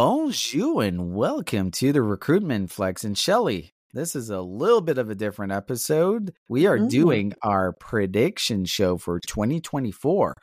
[0.00, 3.02] Bonjour and welcome to the Recruitment Flex.
[3.02, 6.34] And Shelley, this is a little bit of a different episode.
[6.50, 6.90] We are Mm.
[6.90, 10.34] doing our prediction show for 2024.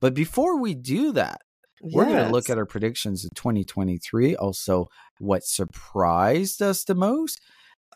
[0.00, 1.40] But before we do that,
[1.82, 4.36] we're going to look at our predictions of 2023.
[4.36, 4.86] Also,
[5.18, 7.40] what surprised us the most.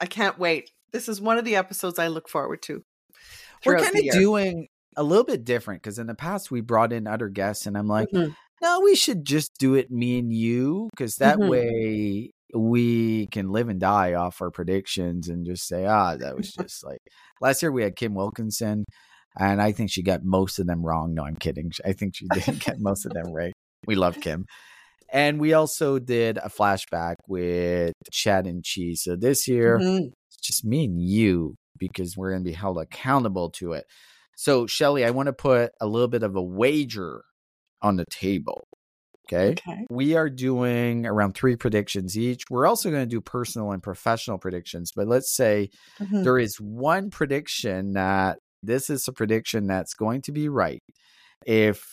[0.00, 0.72] I can't wait.
[0.90, 2.82] This is one of the episodes I look forward to.
[3.64, 4.66] We're kind of doing
[4.96, 7.86] a little bit different because in the past we brought in other guests, and I'm
[7.86, 8.34] like, Mhm.
[8.62, 11.48] No, we should just do it me and you because that Mhm.
[11.48, 16.52] way we can live and die off our predictions and just say, ah, that was
[16.52, 17.00] just like
[17.40, 18.84] last year we had Kim Wilkinson.
[19.38, 21.12] And I think she got most of them wrong.
[21.12, 21.70] No, I'm kidding.
[21.84, 23.52] I think she didn't get most of them right.
[23.86, 24.46] We love Kim.
[25.12, 29.02] And we also did a flashback with Chad and Cheese.
[29.04, 30.12] So this year, Mhm.
[30.28, 33.84] it's just me and you because we're going to be held accountable to it.
[34.36, 37.22] So, Shelley, I want to put a little bit of a wager
[37.86, 38.64] on the table.
[39.28, 39.52] Okay.
[39.52, 39.86] Okay.
[39.90, 42.42] We are doing around three predictions each.
[42.50, 44.92] We're also going to do personal and professional predictions.
[44.94, 46.22] But let's say Mhm.
[46.24, 50.80] there is one prediction that this is a prediction that's going to be right.
[51.46, 51.84] If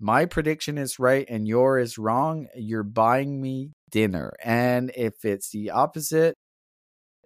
[0.00, 4.32] my prediction is right and yours is wrong, you're buying me dinner.
[4.44, 6.34] And if it's the opposite,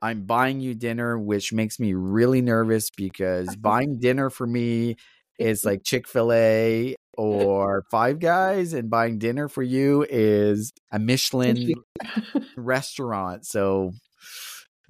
[0.02, 4.96] I'm buying you dinner, which makes me really nervous because buying dinner for me
[5.38, 10.98] is like Chick fil A or Five Guys, and buying dinner for you is a
[10.98, 11.74] Michelin
[12.56, 13.46] restaurant.
[13.46, 13.92] So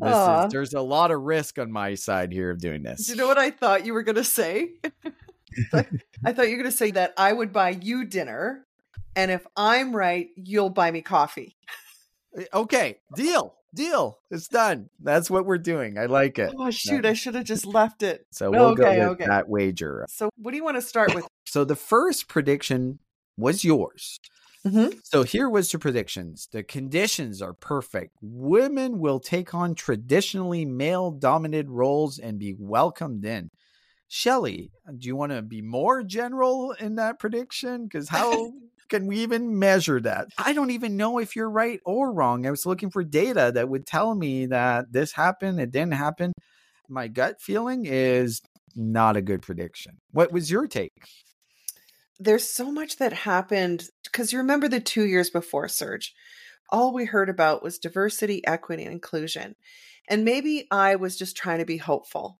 [0.00, 3.06] this is, there's a lot of risk on my side here of doing this.
[3.06, 4.70] Do you know what I thought you were going to say?
[6.24, 8.66] I thought you were going to say that I would buy you dinner,
[9.16, 11.56] and if I'm right, you'll buy me coffee.
[12.36, 14.18] Eh, okay, deal, deal.
[14.30, 14.88] It's done.
[15.00, 15.98] That's what we're doing.
[15.98, 16.52] I like it.
[16.56, 17.04] Oh shoot!
[17.06, 18.26] I should have just left it.
[18.32, 19.26] So we'll Okay, go with okay.
[19.26, 20.04] that wager.
[20.08, 21.26] So, what do you want to start with?
[21.46, 23.00] So the first prediction
[23.36, 24.20] was yours.
[24.64, 25.00] Mhm.
[25.02, 26.48] So here was the predictions.
[26.52, 28.14] The conditions are perfect.
[28.22, 33.50] Women will take on traditionally male dominated roles and be welcomed in.
[34.06, 37.84] Shelley, do you want to be more general in that prediction?
[37.84, 38.52] Because how
[38.90, 40.26] can we even measure that?
[40.36, 42.46] I don't even know if you're right or wrong.
[42.46, 46.32] I was looking for data that would tell me that this happened, it didn't happen.
[46.88, 48.42] My gut feeling is
[48.74, 49.98] not a good prediction.
[50.10, 50.92] What was your take?
[52.18, 56.12] There's so much that happened because you remember the two years before Serge.
[56.68, 59.54] All we heard about was diversity, equity, and inclusion.
[60.08, 62.39] And maybe I was just trying to be hopeful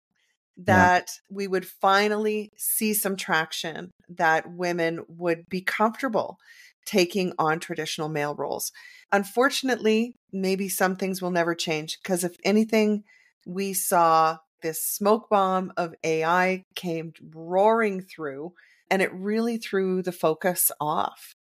[0.67, 6.39] that we would finally see some traction, that women would be comfortable
[6.85, 8.73] taking on traditional male roles.
[9.13, 13.05] Unfortunately, maybe some things will never change because if anything,
[13.47, 18.53] we saw this smoke bomb of AI came roaring through
[18.91, 21.35] and it really threw the focus off.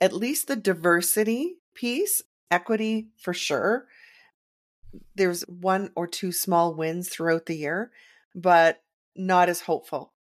[0.00, 3.86] At least the diversity piece, equity for sure.
[5.14, 7.90] There's one or two small wins throughout the year,
[8.36, 8.78] but
[9.16, 10.12] not as hopeful.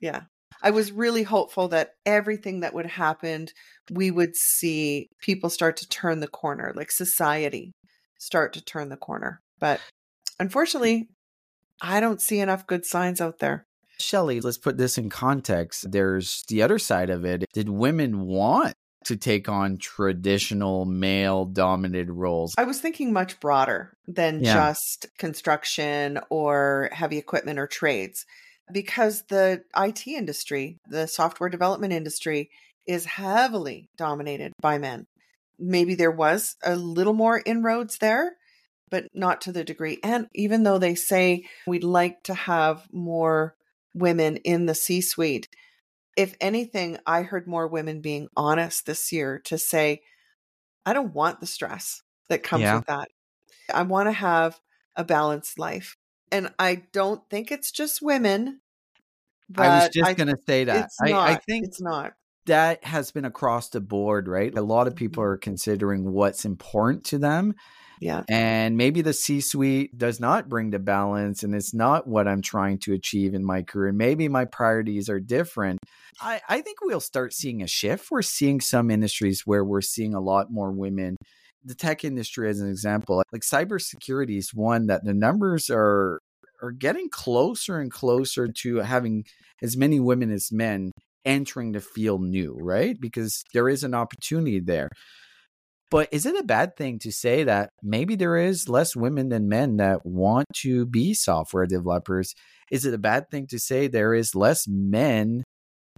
[0.00, 0.22] Yeah.
[0.60, 3.48] I was really hopeful that everything that would happen,
[3.90, 7.72] we would see people start to turn the corner, like society
[8.18, 9.40] start to turn the corner.
[9.60, 9.82] But mm.
[10.40, 11.08] unfortunately,
[11.80, 13.66] I don't see enough good signs out there.
[14.00, 15.90] Shelley, let's put this in context.
[15.90, 17.44] There's the other side of it.
[17.52, 18.74] Did women want
[19.08, 22.54] to take on traditional male dominated roles?
[22.56, 24.54] I was thinking much broader than Yeah.
[24.54, 28.24] just construction or heavy equipment or trades
[28.72, 32.50] because the IT industry, the software development industry
[32.86, 35.06] is heavily dominated by men.
[35.58, 38.36] Maybe there was a little more inroads there,
[38.90, 39.98] but not to the degree.
[40.02, 43.54] And even though they say we'd like to have more
[43.94, 45.48] women in the C suite,
[46.18, 50.02] if anything, I heard more women being honest this year to say,
[50.84, 52.76] I don't want the stress that comes Yeah.
[52.76, 53.08] with that.
[53.72, 54.60] I want to have
[54.96, 55.96] a balanced life.
[56.32, 58.60] And I don't think it's just women.
[59.56, 60.90] I was just going to say that.
[61.00, 61.28] I, not.
[61.28, 62.14] I think it's not.
[62.46, 64.56] that has been across the board, right?
[64.56, 65.26] A lot of people Mhm.
[65.26, 67.54] are considering what's important to them.
[68.00, 68.22] Yeah.
[68.28, 72.42] And maybe the C suite does not bring the balance and it's not what I'm
[72.42, 73.92] trying to achieve in my career.
[73.92, 75.80] Maybe my priorities are different.
[76.20, 78.10] I, I think we'll start seeing a shift.
[78.10, 81.16] We're seeing some industries where we're seeing a lot more women.
[81.64, 86.20] The tech industry, as an example, like cybersecurity is one that the numbers are
[86.62, 89.24] are getting closer and closer to having
[89.62, 90.92] as many women as men
[91.24, 92.96] entering the field new, right?
[93.00, 94.88] Because there is an opportunity there.
[95.90, 99.48] But is it a bad thing to say that maybe there is less women than
[99.48, 102.34] men that want to be software developers?
[102.70, 105.44] Is it a bad thing to say there is less men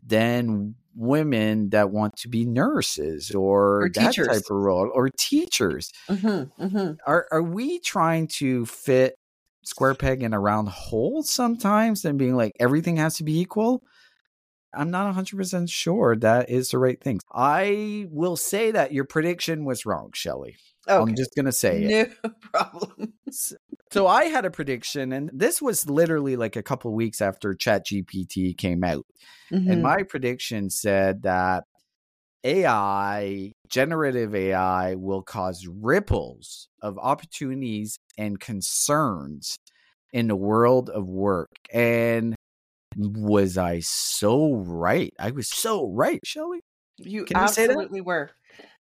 [0.06, 4.28] than women that want to be nurses or, Or that teachers.
[4.28, 5.92] type of role or teachers.
[6.08, 6.92] Mm-hmm, mm-hmm.
[7.06, 9.14] Are are we trying to fit
[9.62, 13.82] square peg in a round hole sometimes and being like everything has to be equal?
[14.74, 17.20] I'm not 100% sure that is the right thing.
[17.32, 20.56] I will say that your prediction was wrong, Shelley.
[20.88, 21.02] Okay.
[21.02, 22.16] I'm just going to say it.
[22.24, 23.14] no problem.
[23.92, 28.56] So I had a prediction, and this was literally like a couple weeks after ChatGPT
[28.56, 29.04] came out.
[29.50, 29.82] And Mhm.
[29.82, 31.64] my prediction said that
[32.44, 39.56] AI, generative AI, will cause ripples of opportunities and concerns
[40.12, 41.48] in the world of work.
[41.72, 42.34] And
[42.96, 45.12] was I so right?
[45.18, 46.60] I was so right, Shelley.
[46.98, 47.72] you Can you say that?
[47.72, 48.30] absolutely were.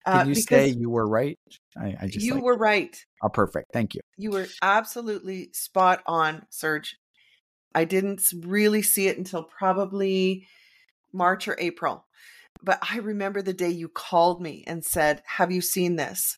[0.06, 1.38] Can Uh, you say you were right?
[1.78, 2.98] I, I just you like- were right.
[3.22, 3.68] oh, perfect.
[3.74, 4.02] Thank you.
[4.18, 6.96] You were absolutely spot on, Serge.
[7.76, 10.48] I didn't really see it until probably
[11.14, 12.06] March or April.
[12.64, 16.38] But I remember the day you called me and said, Have you seen this?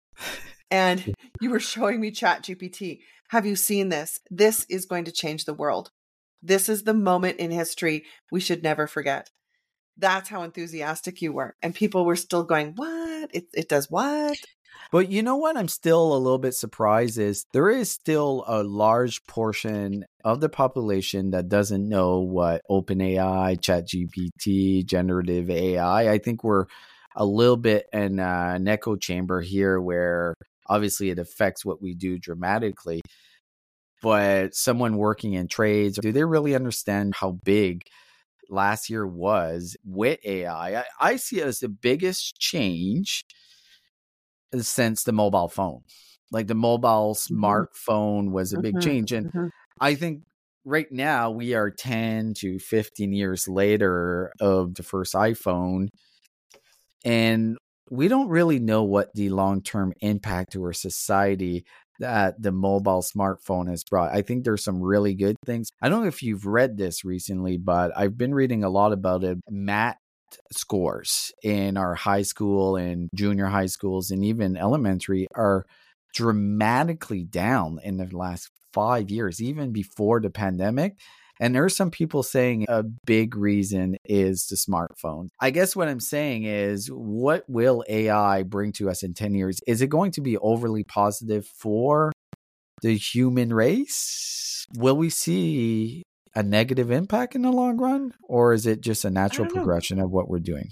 [0.72, 3.00] And you were showing me Chat GPT.
[3.30, 4.20] Have you seen this?
[4.32, 5.92] This is going to change the world.
[6.42, 9.30] This is the moment in history we should never forget.
[9.98, 11.56] That's how enthusiastic you were.
[11.62, 13.30] And people were still going, What?
[13.34, 14.38] It, it does what?
[14.92, 15.56] But you know what?
[15.56, 20.50] I'm still a little bit surprised is there is still a large portion of the
[20.50, 26.12] population that doesn't know what OpenAI, ChatGPT, generative AI.
[26.12, 26.66] I think we're
[27.16, 30.34] a little bit in an echo chamber here where
[30.68, 33.02] obviously it affects what we do dramatically.
[34.02, 37.84] But someone working in trades, do they really understand how big
[38.50, 40.82] last year was with AI?
[40.82, 43.26] I, I see it as the biggest change
[44.60, 45.82] since the mobile phone.
[46.32, 49.12] Like the mobile smartphone was a big Mhm, change.
[49.12, 49.50] And mhm.
[49.80, 50.24] I think
[50.66, 55.90] right now we are 10 to 15 years later of the first iPhone.
[57.06, 57.58] And
[57.90, 61.66] we don't really know what the long term impact to our society
[62.00, 64.14] that the mobile smartphone has brought.
[64.14, 65.70] I think there's some really good things.
[65.82, 69.24] I don't know if you've read this recently, but I've been reading a lot about
[69.24, 69.38] it.
[69.50, 69.98] Matt
[70.52, 75.66] scores in our high school and junior high schools and even elementary are
[76.14, 80.96] dramatically down in the last five years, even before the pandemic.
[81.40, 85.30] And there are some people saying a big reason is the smartphone.
[85.40, 89.62] I guess what I'm saying is, what will AI bring to us in 10 years?
[89.66, 92.12] Is it going to be overly positive for
[92.82, 94.66] the human race?
[94.76, 96.04] Will we see
[96.36, 98.14] a negative impact in the long run?
[98.24, 99.62] Or is it just a natural don't know.
[99.62, 100.70] progression of what we're doing?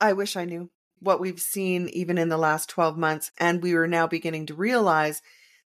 [0.00, 0.70] I wish I knew
[1.00, 3.30] what we've seen even in the last 12 months.
[3.38, 5.22] And we were now beginning to realize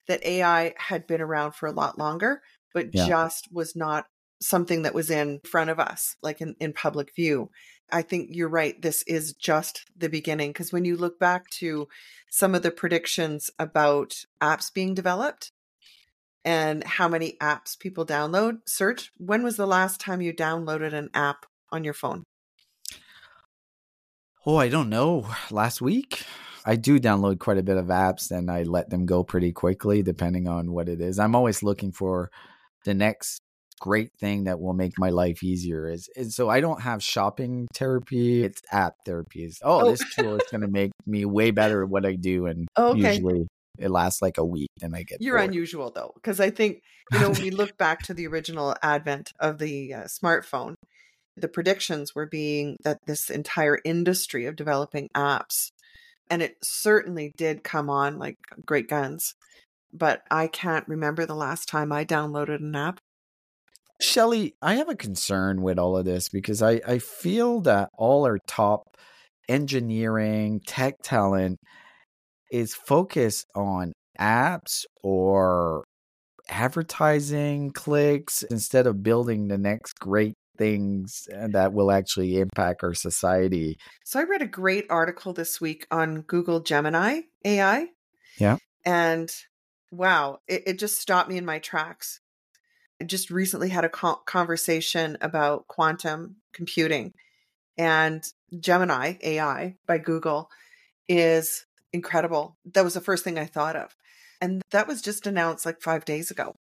[0.08, 2.42] that AI had been around for a lot longer,
[2.78, 3.08] but Yeah.
[3.08, 4.06] just was not
[4.40, 7.50] something that was in front of us, like in, in public view.
[7.92, 8.80] I think you're right.
[8.80, 10.52] This is just the beginning.
[10.52, 11.88] Because when you look back to
[12.30, 15.52] some of the predictions about apps being developed
[16.46, 21.10] and how many apps people download, search, when was the last time you downloaded an
[21.16, 22.24] app on your phone?
[24.46, 25.28] Oh, I don't know.
[25.50, 26.24] Last week,
[26.64, 30.04] I do download quite a bit of apps and I let them go pretty quickly
[30.04, 31.18] depending on what it is.
[31.18, 32.30] I'm always looking for
[32.88, 33.42] the next
[33.80, 35.88] great thing that will make my life easier.
[35.88, 38.44] Is, is so I don't have shopping therapy.
[38.44, 39.44] It's app therapy.
[39.44, 39.92] Is oh, Oh.
[39.92, 42.92] this tool is going to make me way better at what I do, and Oh,
[42.92, 43.16] okay.
[43.16, 43.46] usually
[43.78, 45.50] it lasts like a week, and I get You're bored.
[45.50, 46.82] unusual though, because I think
[47.12, 50.74] you know when we look back to the original advent of the uh, smartphone,
[51.36, 55.72] the predictions were being that this entire industry of developing apps,
[56.32, 59.36] and it certainly did come on like great guns.
[59.94, 63.00] But I can't remember the last time I downloaded an app.
[64.00, 68.26] Shelley, I have a concern with all of this because I, I feel that all
[68.26, 68.96] our top
[69.50, 71.60] engineering, tech talent
[72.52, 75.84] is focused on apps or
[76.50, 82.94] advertising clicks instead of building the next great things eh, that will actually impact our
[82.94, 83.78] society.
[84.06, 87.88] So I read a great article this week on Google Gemini AI.
[88.40, 88.58] Yeah.
[88.86, 89.32] And
[89.92, 92.20] wow, it, it just stopped me in my tracks.
[93.02, 97.14] I just recently had a co- conversation about quantum computing
[97.78, 98.24] and
[98.60, 100.50] Gemini AI by Google
[101.08, 102.58] is incredible.
[102.74, 103.96] That was the first thing I thought of.
[104.42, 106.56] And that was just announced like five days ago.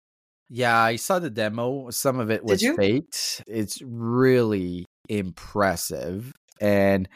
[0.49, 1.89] Yeah, I saw the demo.
[1.89, 2.75] Some of it was you?
[2.75, 3.43] faked.
[3.47, 6.31] It's really impressive.
[6.61, 7.09] And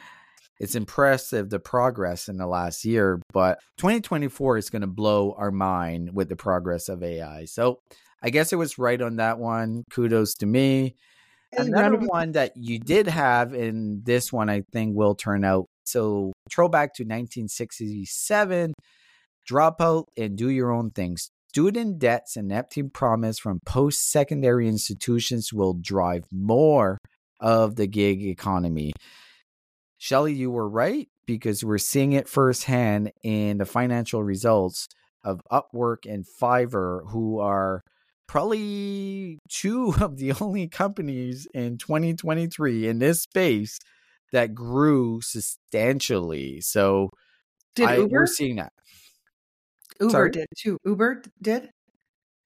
[0.60, 5.52] it's impressive the progress in the last year, but 2024 is going to blow our
[5.52, 7.46] mind with the progress of AI.
[7.46, 7.80] So
[8.22, 9.84] I guess it was right on that one.
[9.90, 10.96] Kudos to me.
[11.58, 15.66] another one that you did have, and this one I think will turn out.
[15.86, 18.74] So, throwback to 1967,
[19.48, 21.32] drop out and do your own things.
[21.48, 27.00] Student debts and empty promise from post secondary institutions will drive more
[27.40, 28.92] of the gig economy.
[30.00, 34.88] Shelley, you were right because we're seeing it firsthand in the financial results
[35.24, 37.84] of Upwork and Fiverr, who are
[38.28, 43.78] probably two of the only companies in 2023 in this space
[44.32, 46.62] that grew substantially.
[46.62, 47.10] So
[47.76, 48.08] did I, Uber?
[48.10, 48.72] we're seeing that.
[50.00, 50.32] Uber Sorry?
[50.32, 50.78] did too.
[50.86, 51.70] Uber did,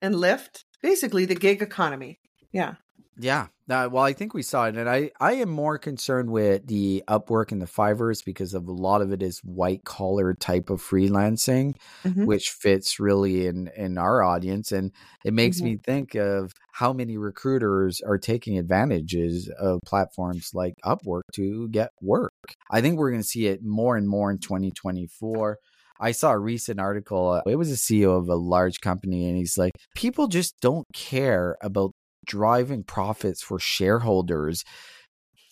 [0.02, 0.64] and Lyft.
[0.82, 2.20] Basically, the gig economy.
[2.52, 2.76] Yeah.
[3.18, 3.48] Yeah.
[3.70, 7.02] Uh, well, I think we saw it, and I I am more concerned with the
[7.08, 10.82] Upwork and the Fiverrs because of a lot of it is white collar type of
[10.82, 12.26] freelancing, mm-hmm.
[12.26, 14.92] which fits really in in our audience, and
[15.24, 15.66] it makes mm-hmm.
[15.66, 21.92] me think of how many recruiters are taking advantages of platforms like Upwork to get
[22.02, 22.34] work.
[22.70, 25.58] I think we're going to see it more and more in 2024.
[26.00, 27.30] I saw a recent article.
[27.30, 30.88] Uh, it was a CEO of a large company, and he's like, people just don't
[30.94, 31.94] care about
[32.26, 34.64] driving profits for shareholders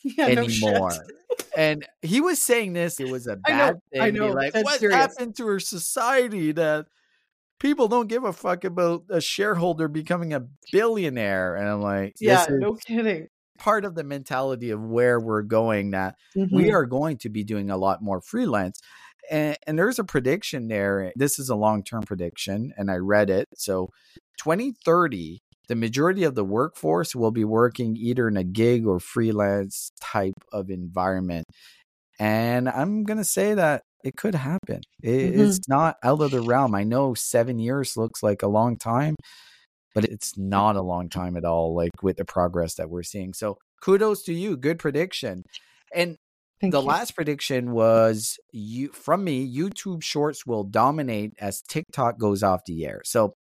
[0.04, 0.92] yeah, anymore.
[0.92, 1.16] No
[1.56, 4.02] and he was saying this, it was a bad I know, thing.
[4.02, 4.32] I know.
[4.32, 4.96] Like, what serious.
[4.96, 6.88] happened to our society that
[7.60, 11.56] people don't give a fuck about a shareholder becoming a billionaire?
[11.56, 13.28] And I'm like, yeah, no kidding.
[13.58, 16.56] Part of the mentality of where we're going that mm-hmm.
[16.56, 18.82] we are going to be doing a lot more freelance.
[19.30, 21.14] And, and there's a prediction there.
[21.16, 23.50] This is a long term prediction, and I read it.
[23.56, 23.90] So
[24.40, 29.94] 2030, the majority of the workforce will be working either in a gig or freelance
[30.02, 31.46] type of environment.
[32.20, 34.82] And I'm going to say that it could happen.
[35.02, 35.40] It, mm-hmm.
[35.40, 36.76] It's not out of the realm.
[36.76, 39.16] I know seven years looks like a long time,
[39.96, 43.34] but it's not a long time at all, like with the progress that we're seeing.
[43.34, 44.58] So kudos to you.
[44.58, 45.44] Good prediction.
[45.96, 46.18] And
[46.60, 46.88] Thank the you.
[46.88, 52.86] last prediction was you from me YouTube shorts will dominate as TikTok goes off the
[52.86, 53.00] air.
[53.06, 53.36] So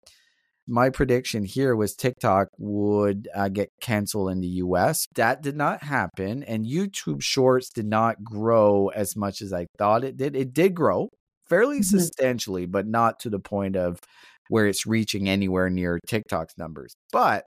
[0.67, 5.05] my prediction here was TikTok would uh, get canceled in the US.
[5.15, 6.43] That did not happen.
[6.43, 10.35] And YouTube Shorts did not grow as much as I thought it did.
[10.35, 11.09] It did grow
[11.49, 11.97] fairly mm-hmm.
[11.97, 13.99] substantially, but not to the point of
[14.49, 16.93] where it's reaching anywhere near TikTok's numbers.
[17.11, 17.45] But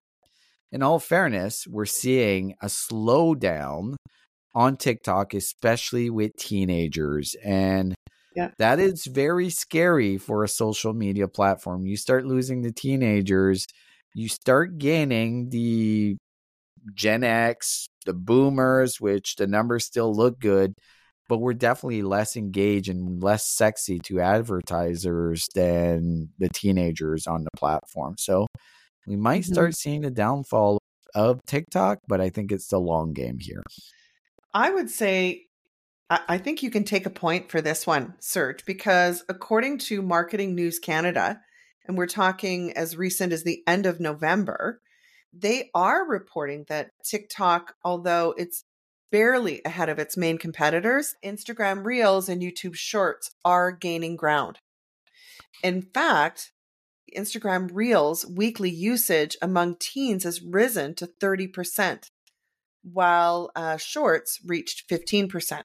[0.73, 3.95] in all fairness, we're seeing a slowdown
[4.55, 7.35] on TikTok, especially with teenagers.
[7.45, 7.94] And
[8.35, 8.51] yeah.
[8.59, 11.87] That is very scary for a social media platform.
[11.87, 13.67] You start losing the teenagers,
[14.15, 16.17] you start gaining the
[16.95, 20.75] Gen X, the boomers, which the numbers still look good,
[21.29, 27.51] but we're definitely less engaged and less sexy to advertisers than the teenagers on the
[27.57, 28.17] platform.
[28.19, 28.47] So
[29.07, 29.53] we might mm-hmm.
[29.53, 30.79] start seeing the downfall
[31.15, 33.63] of TikTok, but I think it's the long game here.
[34.53, 35.47] I would say
[36.11, 40.55] I think you can take a point for this one, Serge, because according to Marketing
[40.55, 41.41] News Canada,
[41.87, 44.81] and we're talking as recent as the end of November,
[45.33, 48.65] they are reporting that TikTok, although it's
[49.11, 54.59] barely ahead of its main competitors, Instagram Reels and YouTube Shorts are gaining ground.
[55.63, 56.53] In fact,
[57.17, 62.11] Instagram Reels weekly usage among teens has risen to 30%,
[62.83, 65.63] while uh, Shorts reached 15%.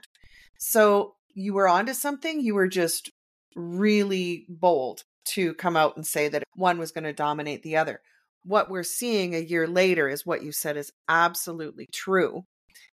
[0.60, 2.42] So you were onto something.
[2.42, 3.10] You were just
[3.56, 8.02] really bold to come out and say that one was going to dominate the other.
[8.44, 12.44] What we're seeing a year later is what you said is absolutely true.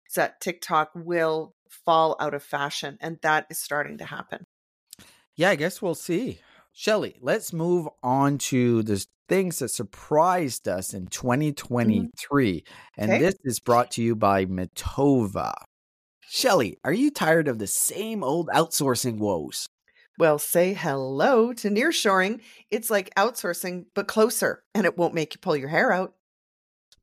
[0.09, 1.55] Is that TikTok will
[1.85, 4.45] fall out of fashion, and that is starting to happen.
[5.35, 6.41] Yeah, I guess we'll see.
[6.73, 12.53] Shelley, let's move on to the things that surprised us in 2023.
[12.53, 13.01] Mm-hmm.
[13.01, 13.21] And okay.
[13.21, 15.55] this is brought to you by Matova.
[16.37, 19.71] Shelley, are you tired of the same old outsourcing woes?
[20.19, 22.43] Well, say hello to nearshoring.
[22.71, 26.12] It's like outsourcing, but closer, and it won't make you pull your hair out.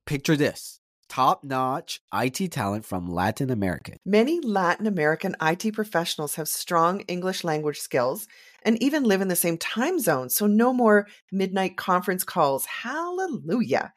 [0.06, 3.94] Picture this top notch IT talent from Latin America.
[4.06, 8.28] Many Latin American IT professionals have strong English language skills
[8.62, 12.66] and even live in the same time zone, so no more midnight conference calls.
[12.66, 13.94] Hallelujah.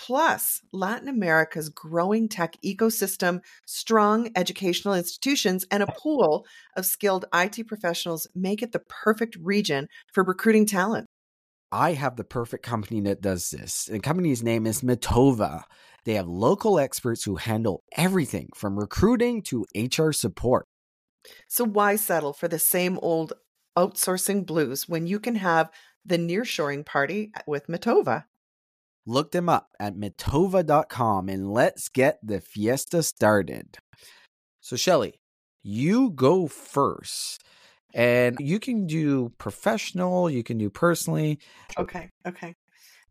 [0.00, 7.66] Plus, Latin America's growing tech ecosystem, strong educational institutions, and a pool of skilled IT
[7.66, 11.08] professionals make it the perfect region for recruiting talent.
[11.72, 13.86] I have the perfect company that does this.
[13.86, 15.64] The company's name is Matova.
[16.04, 20.64] They have local experts who handle everything from recruiting to HR support.
[21.48, 23.32] So, why settle for the same old
[23.76, 25.70] outsourcing blues when you can have
[26.04, 28.26] the nearshoring party with Matova?
[29.08, 33.78] Look them up at mitova.com and let's get the fiesta started.
[34.60, 35.14] So, Shelley,
[35.62, 37.42] you go first.
[37.94, 41.38] And you can do professional, you can do personally.
[41.78, 42.10] Okay.
[42.26, 42.54] Okay.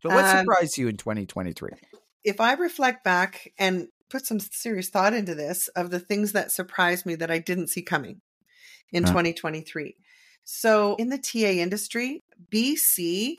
[0.00, 1.70] But what um, surprised you in 2023?
[2.22, 6.52] If I reflect back and put some serious thought into this of the things that
[6.52, 8.20] surprised me that I didn't see coming
[8.92, 9.10] in huh.
[9.10, 9.96] 2023.
[10.44, 12.22] So, in the TA industry,
[12.54, 13.34] BC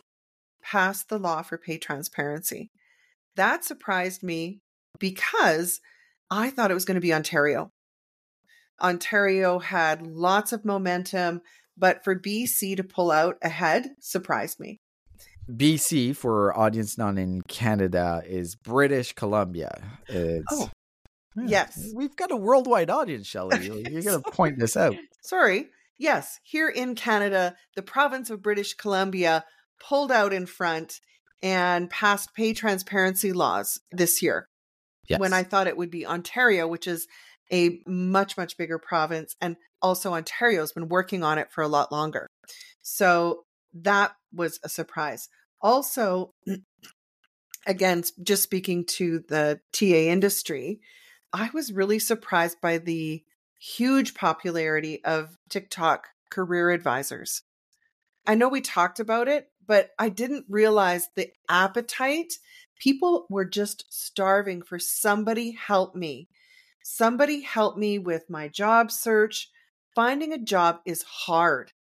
[0.69, 2.69] passed the law for pay transparency.
[3.35, 4.59] That surprised me
[4.99, 5.79] because
[6.29, 7.71] I thought it was going to be Ontario.
[8.81, 11.41] Ontario had lots of momentum,
[11.75, 14.79] but for BC to pull out ahead surprised me.
[15.49, 19.99] BC, for audience not in Canada, is British Columbia.
[20.07, 20.69] It's, oh,
[21.35, 21.91] yeah, yes.
[21.95, 23.65] We've got a worldwide audience, Shelley.
[23.65, 24.95] You're going to point this out.
[25.21, 25.69] Sorry.
[25.97, 29.43] Yes, here in Canada, the province of British Columbia
[29.79, 31.00] pulled out in front
[31.41, 34.48] and passed pay transparency laws this year.
[35.07, 35.19] Yes.
[35.19, 37.07] When I thought it would be Ontario, which is
[37.51, 39.36] a much, much bigger province.
[39.41, 42.27] And also, Ontario's been working on it for a lot longer.
[42.81, 45.29] So that was a surprise.
[45.62, 46.33] Also,
[47.65, 50.79] again, just speaking to the TA industry,
[51.33, 53.24] I was really surprised by the
[53.59, 57.43] huge popularity of TikTok career advisors.
[58.25, 62.33] I know we talked about it, but I didn't realize the appetite.
[62.79, 66.27] People were just starving for somebody help me.
[66.83, 69.51] Somebody help me with my job search.
[69.93, 71.71] Finding a job is hard.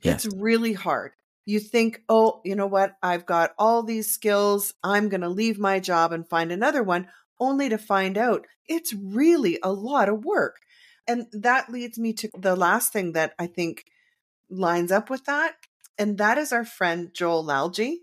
[0.00, 0.24] Yes.
[0.24, 1.10] It's really hard.
[1.44, 2.94] You think, oh, you know what?
[3.02, 4.72] I've got all these skills.
[4.84, 7.08] I'm going to leave my job and find another one,
[7.40, 10.58] only to find out it's really a lot of work.
[11.08, 13.86] And that leads me to the last thing that I think
[14.48, 15.56] lines up with that.
[15.98, 17.96] And that is our friend Joel Lalgee.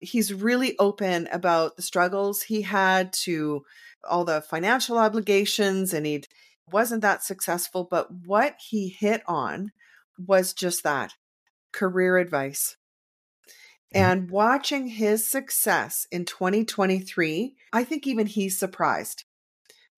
[0.00, 3.64] He's really open about the struggles he had to
[4.08, 6.24] all the financial obligations and he
[6.70, 7.86] wasn't that successful.
[7.90, 9.72] But what he hit on
[10.18, 11.14] was just that
[11.72, 12.76] career advice.
[13.94, 14.04] Mm-hmm.
[14.04, 19.24] And watching his success in 2023, I think even he's surprised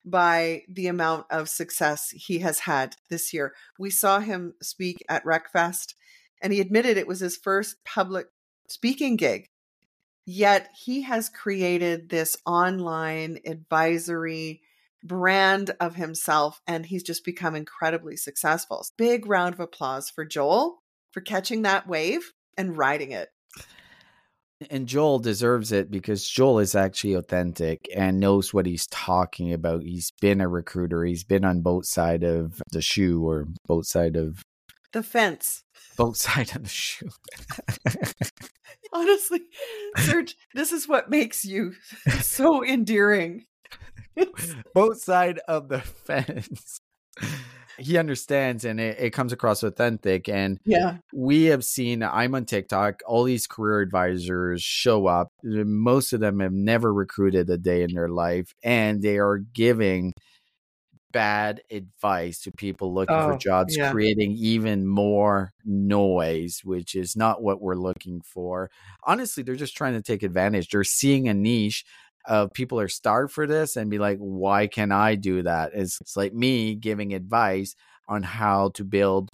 [0.05, 3.53] by the amount of success he has had this year.
[3.77, 5.95] We saw him speak at RecFest,
[6.41, 8.27] and he admitted it was his first public
[8.67, 9.47] speaking gig.
[10.25, 14.61] Yet he has created this online advisory
[15.03, 18.85] brand of himself, and he's just become incredibly successful.
[18.97, 23.29] Big round of applause for Joel for catching that wave and riding it.
[24.71, 29.83] And Joel deserves it because Joel is actually authentic and knows what he's talking about.
[29.83, 31.05] He's been a recruiter.
[31.05, 34.43] He's been on both side of the shoe or both side of
[34.93, 35.63] the fence.
[35.97, 37.09] Both side of the shoe.
[38.93, 39.41] Honestly,
[39.97, 41.73] Serge, this is what makes you
[42.21, 43.45] so endearing.
[44.73, 46.79] both side of the fence
[47.77, 52.45] he understands and it, it, comes across authentic and yeah we have seen i'm on
[52.45, 57.83] tiktok all these career advisors show up most of them have never recruited a day
[57.83, 60.13] in their life and they are giving
[61.11, 63.91] bad advice to people looking oh, for jobs yeah.
[63.91, 68.69] creating even more noise which is not what we're looking for
[69.03, 71.85] honestly they're just trying to take advantage they're seeing a niche
[72.27, 75.71] of people are starved for this and be like, why can I do that?
[75.73, 77.73] It's, it's like me giving advice
[78.07, 79.31] on how to build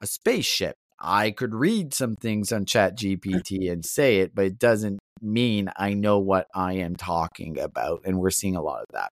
[0.00, 0.76] a spaceship.
[1.00, 5.70] I could read some things on Chat GPT and say it, but it doesn't mean
[5.76, 8.02] I know what I am talking about.
[8.04, 9.10] And we're seeing a lot of that.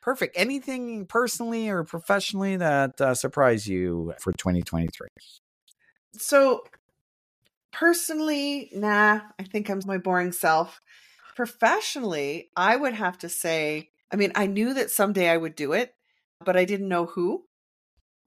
[0.00, 0.36] Perfect.
[0.38, 5.08] Anything personally or professionally that uh, surprised you for 2023?
[6.14, 6.64] So,
[7.72, 10.80] personally, nah, I think I'm my boring self
[11.38, 15.72] professionally, I would have to say, I mean, I knew that someday I would do
[15.72, 15.94] it,
[16.44, 17.44] but I didn't know who.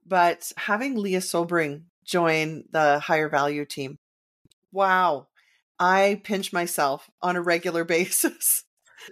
[0.06, 3.98] But having Leah Sobring join the higher value team,
[4.72, 5.26] wow,
[5.78, 8.64] I pinch myself on a regular basis.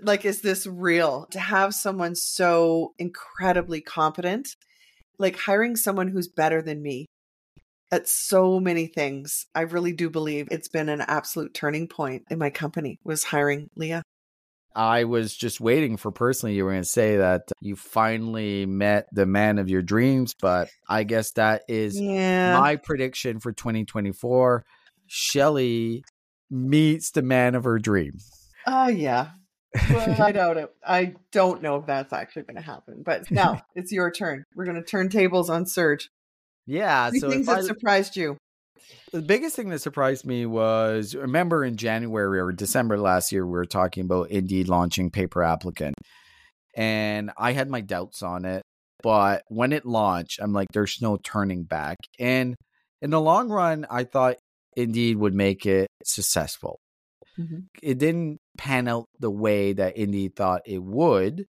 [0.02, 1.26] Like, is this real?
[1.30, 4.48] To have someone so incredibly competent,
[5.18, 7.06] like hiring someone who's better than me
[7.92, 9.46] at so many things.
[9.54, 13.68] I really do believe it's been an absolute turning point in my company was hiring
[13.76, 14.02] Leah.
[14.74, 19.08] I was just waiting for personally you were going to say that you finally met
[19.12, 22.58] the man of your dreams, but I guess that is yeah.
[22.58, 24.64] my prediction for 2024.
[25.08, 26.04] Shelley
[26.50, 28.18] meets the man of her dream.
[28.64, 29.30] Oh yeah.
[29.90, 30.74] Well, I doubt it.
[30.86, 33.02] I don't know if that's actually going to happen.
[33.04, 34.44] But now it's your turn.
[34.54, 36.08] We're going to turn tables on Serge.
[36.66, 37.10] Yeah.
[37.10, 38.36] Three so things that I, surprised you.
[39.12, 43.52] The biggest thing that surprised me was remember in January or December last year, we
[43.52, 45.94] were talking about Indeed launching Pay Per Applicant.
[46.76, 48.62] And I had my doubts on it.
[49.02, 51.96] But when it launched, I'm like, there's no turning back.
[52.18, 52.54] And
[53.00, 54.36] in the long run, I thought
[54.76, 56.78] Indeed would make it successful.
[57.38, 57.58] Mm-hmm.
[57.82, 61.46] It didn't pan out the way that Indeed thought it would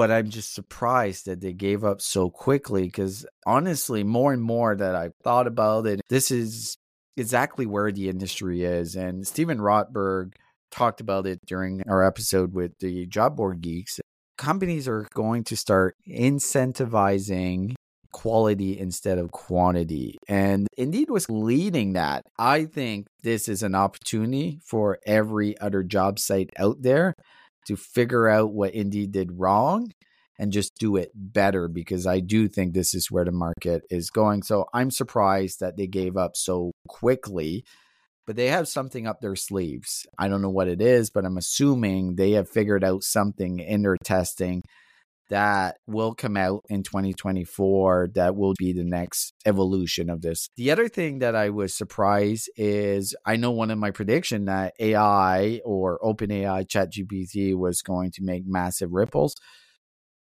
[0.00, 4.74] but I'm just surprised that they gave up so quickly because honestly, more and more
[4.74, 6.78] that I've thought about it, this is
[7.18, 8.96] exactly where the industry is.
[8.96, 10.32] And Steven Rothberg
[10.70, 14.00] talked about it during our episode with the job board geeks.
[14.38, 17.74] Companies are going to start incentivizing
[18.12, 20.16] quality instead of quantity.
[20.28, 22.22] And Indeed was leading that.
[22.38, 27.14] I think this is an opportunity for every other job site out there
[27.66, 29.92] to figure out what Indeed did wrong
[30.38, 34.10] and just do it better because I do think this is where the market is
[34.10, 34.42] going.
[34.42, 37.62] So I'm surprised that they gave up so quickly,
[38.26, 40.06] but they have something up their sleeves.
[40.18, 43.82] I don't know what it is, but I'm assuming they have figured out something in
[43.82, 44.62] their testing
[45.30, 50.50] that will come out in 2024 that will be the next evolution of this.
[50.56, 54.74] The other thing that I was surprised is I know one of my prediction that
[54.78, 59.34] AI or OpenAI ChatGPT was going to make massive ripples.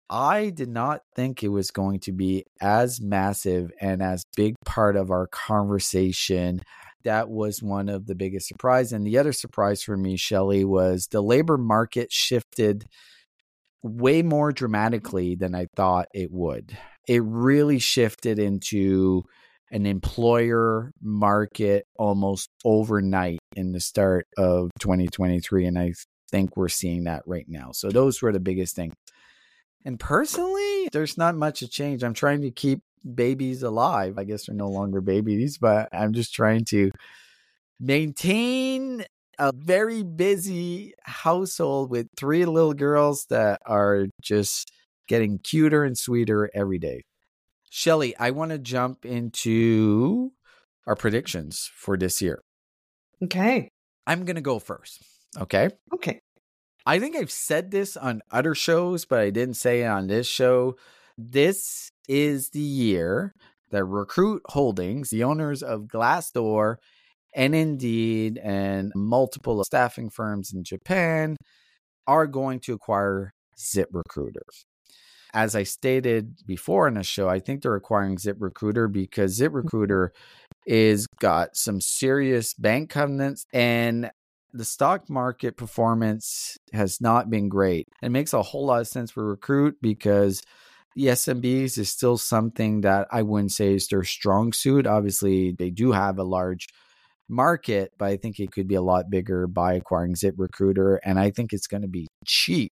[0.08, 4.96] I did not think it was going to be as massive and as big part
[4.96, 6.60] of our conversation.
[7.04, 8.92] That was one of the biggest surprise.
[8.92, 12.86] And the other surprise for me, Shelley, was the labor market shifted
[13.84, 16.76] way more dramatically than I thought it would.
[17.06, 19.24] It really shifted into
[19.70, 25.66] an employer market almost overnight in the start of 2023.
[25.66, 25.92] And I
[26.30, 27.72] think we're seeing that right now.
[27.72, 28.94] So those were the biggest things.
[29.84, 32.02] And personally, there's not much to change.
[32.02, 32.80] I'm trying to keep
[33.14, 34.16] babies alive.
[34.16, 36.90] I guess they're no longer babies, but I'm just trying to
[37.78, 39.04] maintain
[39.38, 44.70] a very busy household with three little girls that are just
[45.08, 47.02] getting cuter and sweeter every day.
[47.70, 50.30] Shelley, I want to jump into
[50.86, 52.40] our predictions for this year.
[53.22, 53.68] Okay.
[54.06, 55.02] I'm going to go first.
[55.38, 55.70] Okay.
[55.92, 56.20] Okay.
[56.86, 60.26] I think I've said this on other shows, but I didn't say it on this
[60.26, 60.76] show.
[61.16, 63.32] This is the year
[63.70, 66.76] that Recruit Holdings, the owners of Glassdoor
[67.34, 71.36] and Indeed and multiple staffing firms in Japan
[72.06, 74.42] are going to acquire ZipRecruiter.
[75.32, 79.56] As I stated before in the show, I think they're acquiring ZipRecruiter because mm-hmm.
[79.56, 80.10] ZipRecruiter
[80.66, 84.10] is got some serious bank covenants and
[84.52, 87.88] the stock market performance has not been great.
[88.00, 90.42] It makes a whole lot of sense for recruit because
[90.94, 94.86] the SMBs is still something that I wouldn't say is their strong suit.
[94.86, 96.68] Obviously, they do have a large
[97.28, 101.00] market, but I think it could be a lot bigger by acquiring Zip Recruiter.
[101.04, 102.72] And I think it's going to be cheap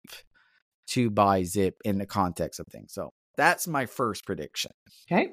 [0.89, 2.93] to buy Zip in the context of things.
[2.93, 4.73] So that's my first prediction.
[5.11, 5.31] Okay.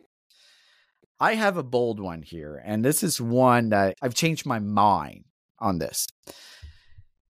[1.20, 5.26] I have a bold one here, and this is one that I've changed my mind
[5.60, 6.08] on this.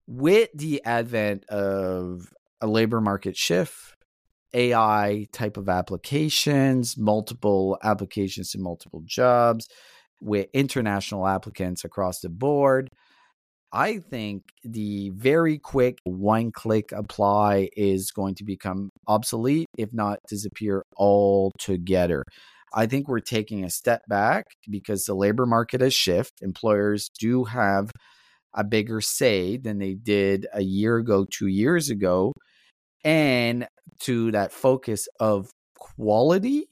[0.06, 3.96] With the advent of a labor market shift,
[4.54, 9.68] AI type of applications, multiple applications to multiple jobs,
[10.22, 12.88] with international applicants across the board.
[13.72, 20.18] I think the very quick one click apply is going to become obsolete, if not
[20.28, 22.22] disappear altogether.
[22.74, 26.44] I think we're taking a step back because the labor market has shifted.
[26.44, 27.90] Employers do have
[28.54, 32.32] a bigger say than they did a year ago, two years ago.
[33.04, 33.66] And
[34.00, 36.68] to that focus of quality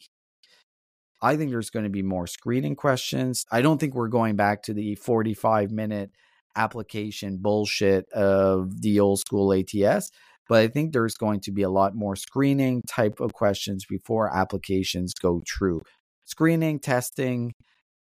[1.23, 3.45] I think there's going to be more screening questions.
[3.51, 6.11] I don't think we're going back to the 45 minute
[6.57, 10.11] application bullshit of the old school ATS,
[10.49, 14.35] but I think there's going to be a lot more screening type of questions before
[14.35, 15.83] applications go true.
[16.25, 17.53] Screening, testing,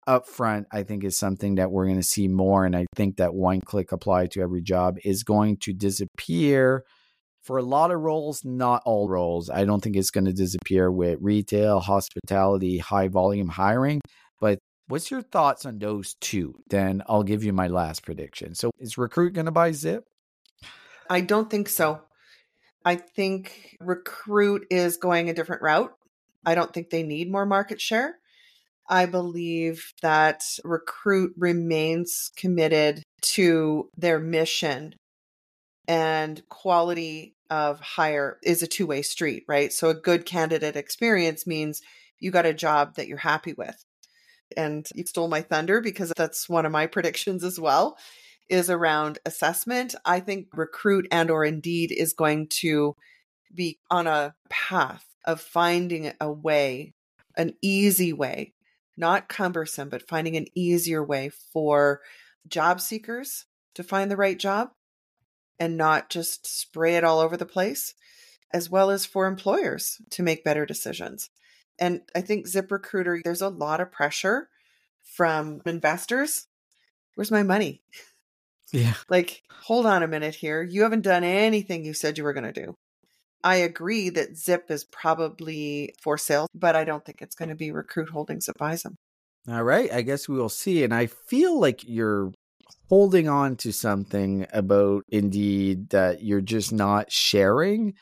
[0.08, 2.64] upfront, I think is something that we're going to see more.
[2.64, 6.84] And I think that one click apply to every job is going to disappear
[7.46, 9.48] for a lot of roles, not all roles.
[9.48, 14.00] I don't think it's going to disappear with retail, hospitality, high volume hiring.
[14.40, 16.54] But what's your thoughts on those two?
[16.68, 18.54] Then I'll give you my last prediction.
[18.54, 20.04] So is Recruit going to buy Zip?
[21.08, 22.00] I don't think so.
[22.84, 25.94] I think Recruit is going a different route.
[26.44, 28.16] I don't think they need more market share.
[28.88, 33.02] I believe that Recruit remains committed
[33.34, 34.94] to their mission
[35.88, 39.72] and quality of hire is a two way street, right?
[39.72, 41.82] So a good candidate experience means
[42.18, 43.84] you got a job that you're happy with.
[44.56, 47.98] and you stole my thunder because that's one of my predictions as well
[48.48, 49.94] is around assessment.
[50.04, 52.94] I think recruit and or indeed is going to
[53.54, 56.94] be on a path of finding a way,
[57.36, 58.54] an easy way,
[58.96, 62.00] not cumbersome, but finding an easier way for
[62.46, 64.70] job seekers to find the right job
[65.58, 67.94] and not just spray it all over the place,
[68.52, 71.30] as well as for employers to make better decisions.
[71.78, 74.48] And I think ZipRecruiter, there's a lot of pressure
[75.02, 76.46] from investors.
[77.14, 77.82] Where's my money?
[78.72, 78.94] Yeah.
[79.08, 80.62] Like, hold on a minute here.
[80.62, 82.74] You haven't done anything you said you were going to do.
[83.44, 87.54] I agree that Zip is probably for sale, but I don't think it's going to
[87.54, 88.96] be Recruit Holdings that buys them.
[89.48, 89.92] All right.
[89.92, 90.82] I guess we will see.
[90.82, 92.32] And I feel like you're
[92.88, 97.94] holding on to something about Indeed that you're just not sharing.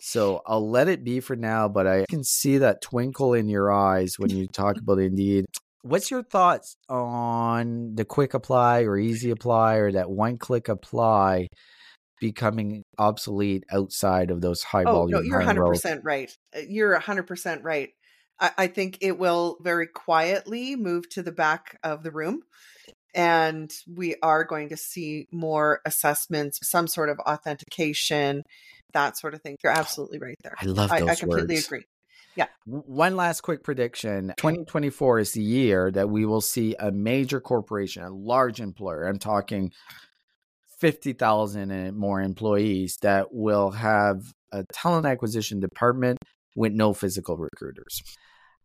[0.00, 3.72] So I'll let it be for now, but I can see that twinkle in your
[3.72, 5.46] eyes when you talk about Indeed.
[5.82, 11.48] What's your thoughts on the quick apply or easy apply or that one click apply
[12.20, 15.10] becoming obsolete outside of those high oh, volume?
[15.10, 16.30] No, you're 100% right.
[16.54, 17.90] Uh, you're 100% right.
[18.40, 22.42] I, I think it will very quietly move to the back of the room
[23.14, 28.42] and we are going to see more assessments, some sort of authentication,
[28.92, 29.56] that sort of thing.
[29.62, 30.54] You're oh, absolutely right there.
[30.60, 31.66] I love those I, I completely words.
[31.66, 31.84] agree.
[32.36, 32.46] Yeah.
[32.66, 38.04] One last quick prediction 2024 is the year that we will see a major corporation,
[38.04, 39.06] a large employer.
[39.06, 39.72] I'm talking
[40.78, 46.18] 50,000 and more employees that will have a talent acquisition department
[46.54, 48.02] with no physical recruiters.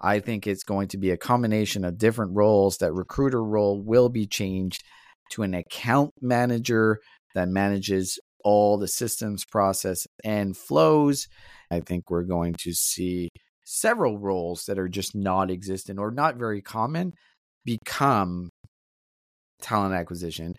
[0.04, 2.78] I think it's going to be a combination of different roles.
[2.78, 4.84] That recruiter role will be changed
[5.32, 7.00] to an account manager
[7.34, 11.28] that manages all the systems, process, and flows.
[11.72, 13.30] I think we're going to see
[13.63, 17.13] several roles that are just not existent or not very common
[17.63, 18.50] become
[19.62, 20.54] talent acquisition.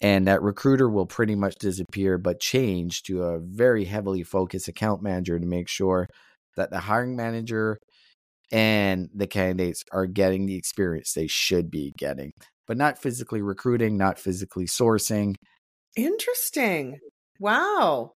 [0.00, 5.02] And that recruiter will pretty much disappear, but change to a very heavily focused account
[5.02, 6.08] manager to make sure
[6.56, 7.78] that the hiring manager
[8.54, 12.30] and the candidates are getting the experience they should be getting,
[12.68, 15.34] but not physically recruiting, not physically sourcing.
[15.96, 17.00] Interesting.
[17.40, 18.12] Wow.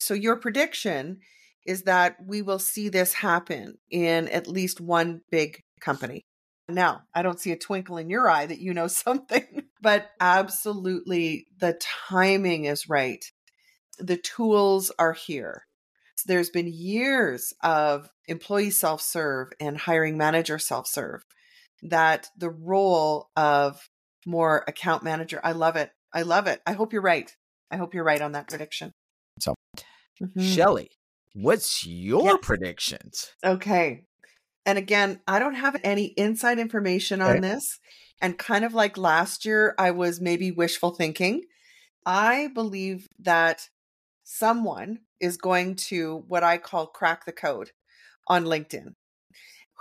[0.00, 1.18] So, your prediction
[1.66, 6.22] is that we will see this happen in at least one big company.
[6.66, 11.46] Now, I don't see a twinkle in your eye that you know something, but absolutely
[11.58, 11.78] the
[12.08, 13.22] timing is right.
[13.98, 15.67] The tools are here.
[16.26, 21.22] There's been years of employee self serve and hiring manager self serve
[21.82, 23.88] that the role of
[24.26, 25.90] more account manager, I love it.
[26.12, 26.60] I love it.
[26.66, 27.30] I hope you're right.
[27.70, 28.92] I hope you're right on that prediction.
[29.40, 29.54] So,
[30.22, 30.40] mm-hmm.
[30.40, 30.90] Shelley,
[31.34, 32.38] what's your yes.
[32.42, 33.30] predictions?
[33.44, 34.04] Okay.
[34.66, 37.78] And again, I don't have any inside information on this.
[38.20, 41.42] And kind of like last year, I was maybe wishful thinking.
[42.04, 43.68] I believe that
[44.24, 47.70] someone is going to what I call crack the code
[48.26, 48.94] on LinkedIn.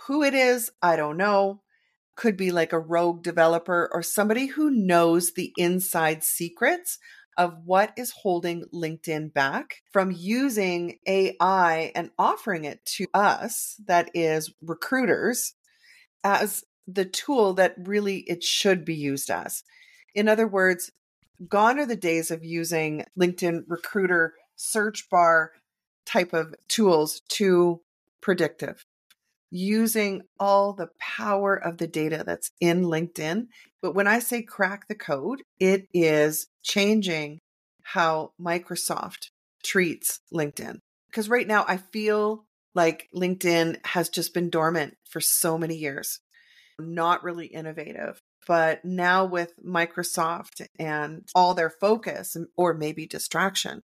[0.08, 1.62] Who it is, I don't know.
[2.16, 6.98] Could be like a rogue developer or somebody who knows the inside secrets
[7.38, 14.10] of what is holding LinkedIn back from using AI and offering it to us, that
[14.16, 15.54] is recruiters,
[16.24, 19.64] as the tool that really it should be used as.
[20.16, 20.92] In other words,
[21.48, 25.54] gone are the days of using LinkedIn recruiter search bar
[26.06, 27.82] type of tools to
[28.22, 28.84] predictive
[29.50, 33.48] using all the power of the data that's in LinkedIn.
[33.82, 37.40] But when I say crack the code, it is changing
[37.84, 39.30] how Microsoft
[39.64, 40.80] treats LinkedIn.
[41.10, 46.20] Because right now I feel like LinkedIn has just been dormant for so many years,
[46.78, 48.20] not really innovative.
[48.46, 53.82] But now with Microsoft and all their focus, or maybe distraction,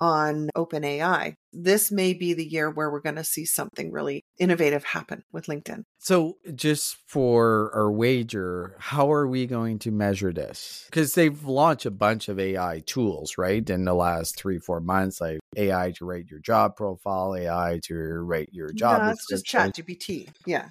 [0.00, 4.84] on OpenAI, this may be the year where we're going to see something really innovative
[4.84, 5.84] happen with LinkedIn.
[5.98, 10.86] So, just for our wager, how are we going to measure this?
[10.86, 15.20] Because they've launched a bunch of AI tools, right, in the last three, four months,
[15.20, 19.02] like AI to rate your job profile, AI to rate your job.
[19.02, 20.28] No, it's just ChatGPT.
[20.46, 20.68] Yeah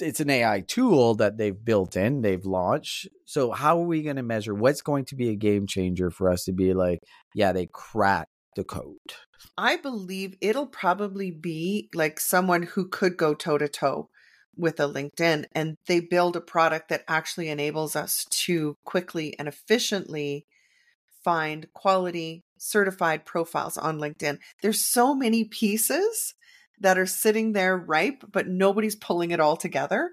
[0.00, 3.08] it's an AI tool that they've built in, they've launched.
[3.26, 6.30] So how are we going to measure what's going to be a game changer for
[6.30, 7.00] us to be like,
[7.34, 9.14] yeah, they cracked the code?
[9.56, 14.08] I believe it'll probably be like someone who could go toe to toe
[14.56, 19.48] with a LinkedIn and they build a product that actually enables us to quickly and
[19.48, 20.46] efficiently
[21.22, 24.38] find quality certified profiles on LinkedIn.
[24.62, 26.34] There's so many pieces
[26.80, 30.12] that are sitting there ripe, but nobody's pulling it all together.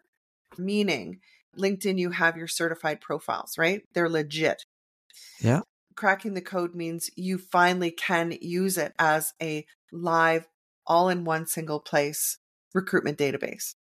[0.58, 1.20] Meaning,
[1.58, 3.82] LinkedIn, you have your certified profiles, right?
[3.94, 4.64] They're legit.
[5.40, 5.62] Yeah.
[5.96, 10.48] Cracking the code means you finally can use it as a live,
[10.88, 12.38] all in one single place
[12.74, 13.76] recruitment database.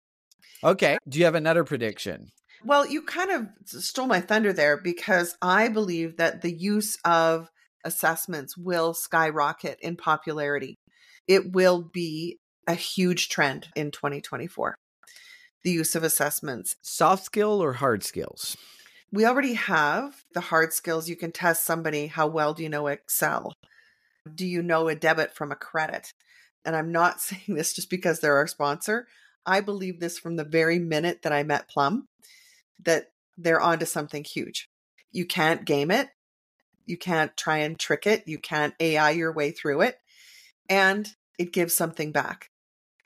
[0.63, 0.97] Okay.
[1.08, 2.30] Do you have another prediction?
[2.63, 7.50] Well, you kind of stole my thunder there because I believe that the use of
[7.84, 10.78] assessments will skyrocket in popularity.
[11.28, 14.76] It will be a huge trend in 2024.
[15.63, 16.76] The use of assessments.
[16.82, 18.56] Soft skill or hard skills?
[19.13, 21.10] We already have the hard skills.
[21.10, 23.54] You can test somebody how well do you know Excel?
[24.34, 26.13] Do you know a debit from a credit?
[26.63, 29.08] And I'm not saying this just because they're our sponsor.
[29.45, 32.08] I believe this from the very minute that I met Plum
[32.84, 34.69] that they're onto something huge.
[35.12, 36.10] You can't game it.
[36.86, 38.28] You can't try and trick it.
[38.28, 39.97] You can't AI your way through it.
[40.69, 42.50] And it gives something back.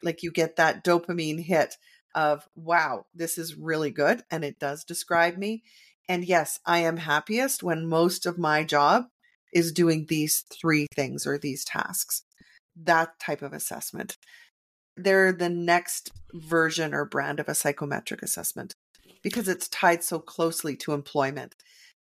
[0.04, 1.76] Like you get that dopamine hit
[2.14, 4.24] of, wow, this is really good.
[4.30, 5.64] And it does describe me.
[6.08, 9.06] And yes, I am happiest when most of my job
[9.54, 12.24] is doing these three things or these tasks.
[12.76, 14.18] That type of assessment.
[14.98, 18.74] They're the next version or brand of a psychometric assessment
[19.24, 21.56] because it's tied so closely to employment.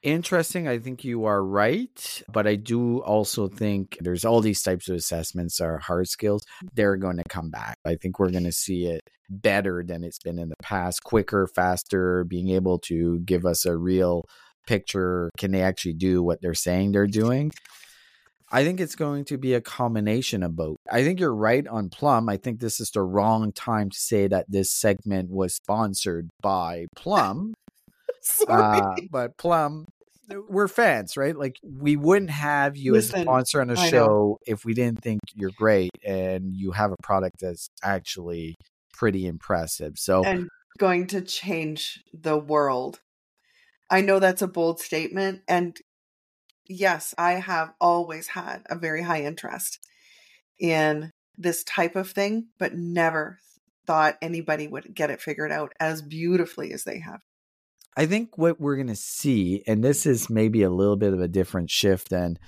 [0.02, 0.68] Interesting.
[0.68, 2.22] I think you are right.
[2.32, 6.44] But I do also think there's all these types of assessments are hard skills.
[6.74, 7.76] They're going to come back.
[7.84, 11.46] I think we're going to see it better than it's been in the past, quicker,
[11.46, 14.24] faster, being able to give us a real
[14.66, 15.30] picture.
[15.38, 17.50] Can they actually do what they're saying they're doing?
[18.50, 20.78] I think it's going to be a combination of both.
[20.90, 22.28] I think you're right on Plum.
[22.28, 26.86] I think this is the wrong time to say that this segment was sponsored by
[26.96, 27.52] Plum.
[28.22, 28.80] Sorry.
[28.80, 29.86] Uh, but Plum,
[30.48, 31.36] we're fans, right?
[31.36, 35.20] Like we wouldn't have you as a sponsor on a show if we didn't think
[35.34, 38.56] you're great and you have a product that's actually
[38.98, 39.94] pretty impressive.
[39.96, 43.00] So and going to change the world.
[43.88, 45.40] I know that's a bold statement.
[45.48, 45.76] And
[46.68, 49.78] yes, I have always had a very high interest
[50.58, 53.38] in this type of thing, but never
[53.86, 57.22] thought anybody would get it figured out as beautifully as they have.
[57.96, 61.20] I think what we're going to see, and this is maybe a little bit of
[61.20, 62.38] a different shift than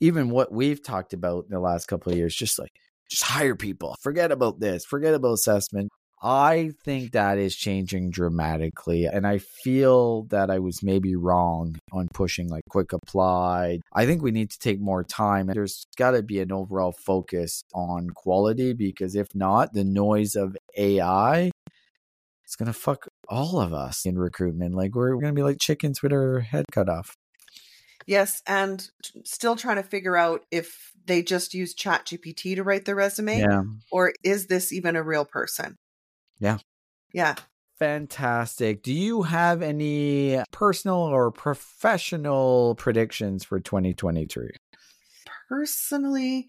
[0.00, 2.72] even what we've talked about in the last couple of years, just like
[3.10, 5.90] just hire people, forget about this, forget about assessment.
[6.22, 9.06] I think that is changing dramatically.
[9.06, 13.80] And I feel that I was maybe wrong on pushing like quick apply.
[13.94, 15.46] I think we need to take more time.
[15.46, 20.56] There's got to be an overall focus on quality because if not, the noise of
[20.76, 21.50] AI
[22.50, 24.74] it's gonna fuck all of us in recruitment.
[24.74, 27.16] Like we're gonna be like chickens with our head cut off.
[28.06, 28.90] Yes, and
[29.22, 33.38] still trying to figure out if they just use Chat GPT to write their resume
[33.38, 35.76] Yeah, or is this even a real person?
[36.38, 36.58] Yeah.
[37.12, 37.34] Yeah.
[37.78, 38.82] fantastic.
[38.82, 44.50] Do you have any personal or professional predictions for 2023?
[45.48, 46.48] Personally,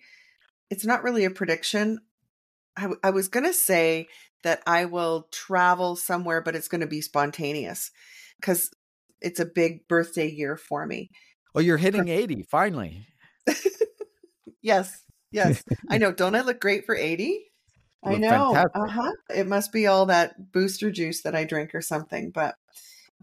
[0.69, 1.99] it's not really a prediction.
[2.77, 4.07] I, w- I was going to say
[4.43, 7.91] that I will travel somewhere, but it's going to be spontaneous
[8.39, 8.71] because
[9.21, 11.09] it's a big birthday year for me.
[11.55, 13.07] Oh, you're hitting 80 finally.
[14.61, 15.03] Yes.
[15.31, 15.63] Yes.
[15.89, 16.11] I know.
[16.11, 17.45] Don't I look great for 80?
[18.03, 18.55] I know.
[18.55, 19.11] Uh huh.
[19.29, 22.31] It must be all that booster juice that I drink or something.
[22.31, 22.55] But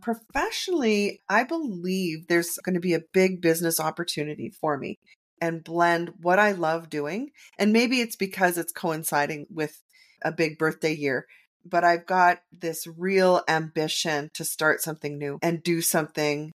[0.00, 4.98] professionally, I believe there's going to be a big business opportunity for me
[5.40, 7.30] and blend what I love doing.
[7.58, 9.82] And maybe it's because it's coinciding with
[10.22, 11.26] a big birthday year.
[11.64, 16.52] But I've got this real ambition to start something new and do something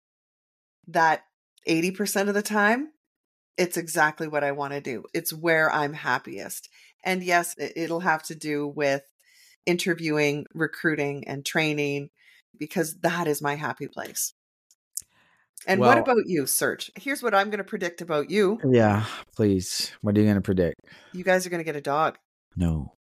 [0.87, 1.23] that
[1.67, 2.89] 80% of the time
[3.61, 5.03] it's exactly what I want to do.
[5.13, 6.67] It's where I'm happiest.
[7.03, 9.03] And yes, it- it'll have to do with
[9.65, 12.09] interviewing, recruiting, and training
[12.57, 14.33] because that is my happy place.
[15.67, 16.91] And what about you, Serge?
[16.95, 18.59] Here's what I'm going to predict about you.
[18.67, 19.91] Yeah, please.
[20.01, 20.81] What are you gonna predict?
[21.13, 22.17] You guys are going to get a dog.
[22.55, 22.95] No.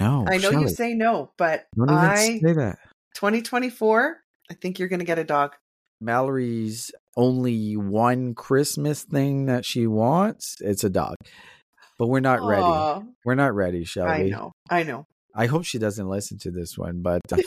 [0.00, 0.24] No.
[0.26, 2.78] I know you say no, but I say that.
[3.14, 4.16] 2024,
[4.50, 5.54] I think you're going to get a dog.
[6.00, 10.56] Mallory's only one Christmas thing that she wants.
[10.60, 11.16] It's a dog.
[11.98, 13.06] But we're not ready.
[13.24, 14.30] We're not ready, shall I we?
[14.30, 14.52] know.
[14.68, 15.06] I know.
[15.34, 17.38] I hope she doesn't listen to this one, but uh,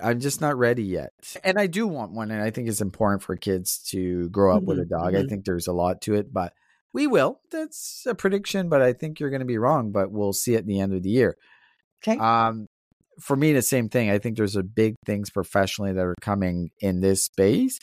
[0.00, 1.10] I'm just not ready yet.
[1.44, 4.62] And I do want one, and I think it's important for kids to grow up
[4.64, 5.14] with a dog.
[5.14, 5.28] I mhm.
[5.28, 6.52] think there's a lot to it, but
[6.92, 7.40] we will.
[7.50, 9.92] That's a prediction, but I think you're going to be wrong.
[9.92, 11.36] But we'll see at the end of the year.
[12.06, 12.18] Okay.
[12.18, 12.66] Um,
[13.20, 14.10] for me, the same thing.
[14.10, 17.78] I think there's a big things professionally that are coming in this space.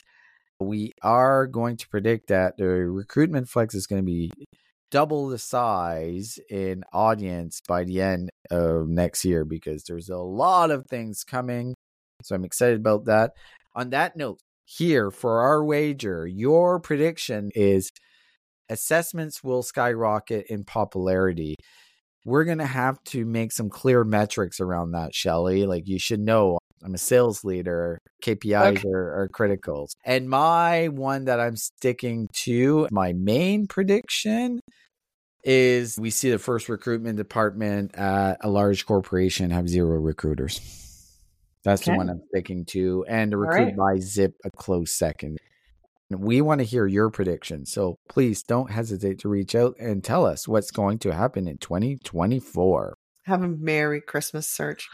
[0.60, 4.30] We are going to predict that the recruitment flex is going to be
[4.90, 10.70] double the size in audience by the end of next year because there's a lot
[10.70, 11.74] of things coming.
[12.22, 13.32] So I'm excited about that.
[13.74, 17.90] On that note, here for our wager, your prediction is
[18.68, 21.56] assessments will skyrocket in popularity.
[22.24, 25.66] We're going to have to make some clear metrics around that, Shelley.
[25.66, 28.00] Like you should know I'm a sales leader.
[28.22, 28.88] KPIs okay.
[28.88, 29.90] are, are criticals.
[30.04, 34.60] And my one that I'm sticking to, my main prediction
[35.42, 40.60] is we see the first recruitment department at a large corporation have zero recruiters.
[41.64, 41.92] That's okay.
[41.92, 43.04] the one I'm sticking to.
[43.08, 43.76] And recruit right.
[43.76, 45.38] by Zip a close second.
[46.10, 47.66] We want to hear your prediction.
[47.66, 51.58] So please don't hesitate to reach out and tell us what's going to happen in
[51.58, 52.96] 2024.
[53.26, 54.88] Have a Merry Christmas, Serge.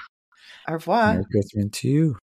[0.68, 1.14] Au revoir.
[1.14, 2.16] Merry Christmas to you.